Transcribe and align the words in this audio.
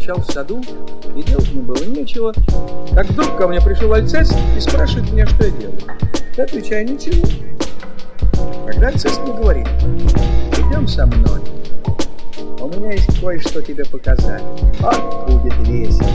Торчал 0.00 0.22
в 0.22 0.32
саду, 0.32 0.62
и 1.14 1.22
делать 1.22 1.52
мне 1.52 1.60
было 1.60 1.84
нечего, 1.84 2.32
как 2.94 3.06
вдруг 3.10 3.36
ко 3.36 3.46
мне 3.46 3.60
пришел 3.60 3.92
Альцест 3.92 4.34
и 4.56 4.60
спрашивает 4.60 5.12
меня, 5.12 5.26
что 5.26 5.44
я 5.44 5.50
делаю. 5.50 5.78
Я 6.38 6.44
отвечаю, 6.44 6.90
ничего. 6.90 7.26
Тогда 8.66 8.88
Альцест 8.88 9.20
мне 9.20 9.34
говорит, 9.34 9.68
идем 10.56 10.88
со 10.88 11.04
мной. 11.04 11.40
У 12.60 12.68
меня 12.68 12.92
есть 12.92 13.20
кое-что 13.20 13.60
тебе 13.60 13.84
показать. 13.84 14.42
Вот 14.78 15.30
будет 15.30 15.68
весело. 15.68 16.08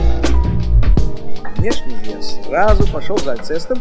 Конечно 1.54 1.88
же, 1.88 2.10
я 2.10 2.22
сразу 2.22 2.92
пошел 2.92 3.16
за 3.18 3.32
Альцестом, 3.32 3.78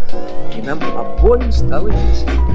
и 0.56 0.62
нам 0.62 0.80
обоим 0.96 1.52
стало 1.52 1.88
весело. 1.88 2.55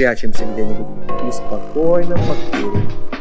Мы 0.00 0.06
спрячемся 0.06 0.46
где-нибудь 0.46 0.86
и 1.28 1.30
спокойно 1.30 2.16
покурим. 2.16 3.19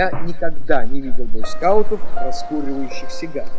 Я 0.00 0.10
никогда 0.22 0.82
не 0.86 1.02
видел 1.02 1.26
бойскаутов, 1.26 2.00
раскуривающих 2.16 3.10
сигары. 3.10 3.50